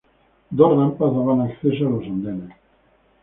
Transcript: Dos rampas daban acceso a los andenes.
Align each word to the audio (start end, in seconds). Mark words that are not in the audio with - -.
Dos 0.57 0.71
rampas 0.77 1.13
daban 1.17 1.39
acceso 1.41 1.81
a 1.85 1.91
los 1.91 2.03
andenes. 2.13 2.57